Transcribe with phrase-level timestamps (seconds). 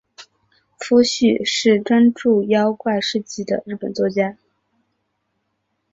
[0.79, 4.35] 夫婿是专注妖怪事迹的日本作家。